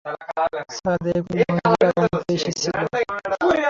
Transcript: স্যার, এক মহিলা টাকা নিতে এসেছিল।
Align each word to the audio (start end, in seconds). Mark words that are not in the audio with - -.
স্যার, 0.75 1.01
এক 1.13 1.25
মহিলা 1.29 1.73
টাকা 1.83 2.01
নিতে 2.03 2.33
এসেছিল। 2.37 2.75